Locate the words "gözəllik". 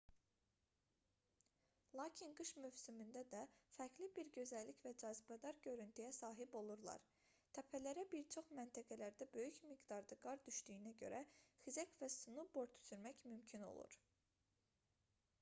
4.37-4.79